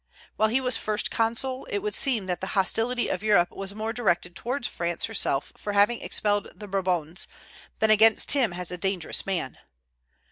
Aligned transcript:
While 0.35 0.49
he 0.49 0.59
was 0.59 0.77
First 0.77 1.11
Consul, 1.11 1.65
it 1.69 1.77
would 1.83 1.93
seem 1.93 2.25
that 2.25 2.41
the 2.41 2.57
hostility 2.57 3.07
of 3.07 3.21
Europe 3.21 3.51
was 3.51 3.75
more 3.75 3.93
directed 3.93 4.35
towards 4.35 4.67
France 4.67 5.05
herself 5.05 5.53
for 5.55 5.73
having 5.73 6.01
expelled 6.01 6.47
the 6.55 6.67
Bourbons, 6.67 7.27
than 7.77 7.91
against 7.91 8.31
him 8.31 8.51
as 8.53 8.71
a 8.71 8.79
dangerous 8.79 9.27
man. 9.27 9.59